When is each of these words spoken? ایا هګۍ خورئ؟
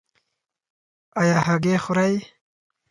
ایا 1.21 1.37
هګۍ 1.47 1.75
خورئ؟ 1.83 2.15